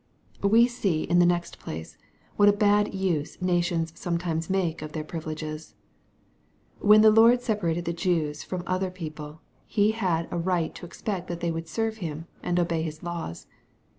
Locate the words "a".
2.49-2.53, 10.31-10.39